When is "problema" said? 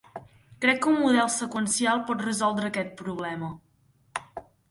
3.05-3.53